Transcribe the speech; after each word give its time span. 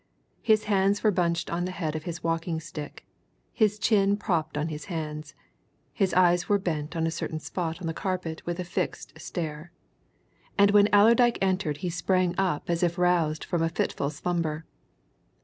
His 0.41 0.63
hands 0.63 1.03
were 1.03 1.11
bunched 1.11 1.51
on 1.51 1.65
the 1.65 1.71
head 1.71 1.95
of 1.95 2.05
his 2.05 2.23
walking 2.23 2.59
stick, 2.59 3.05
his 3.53 3.77
chin 3.77 4.17
propped 4.17 4.57
on 4.57 4.69
his 4.69 4.85
hands; 4.85 5.35
his 5.93 6.11
eyes 6.15 6.49
were 6.49 6.57
bent 6.57 6.95
on 6.95 7.05
a 7.05 7.11
certain 7.11 7.39
spot 7.39 7.79
on 7.79 7.85
the 7.85 7.93
carpet 7.93 8.43
with 8.43 8.59
a 8.59 8.63
fixed 8.63 9.19
stare. 9.21 9.71
And 10.57 10.71
when 10.71 10.89
Allerdyke 10.91 11.37
entered 11.39 11.77
he 11.85 11.91
sprang 11.91 12.33
up 12.39 12.67
as 12.67 12.81
if 12.81 12.97
roused 12.97 13.43
from 13.43 13.61
a 13.61 13.69
fitful 13.69 14.09
slumber. 14.09 14.65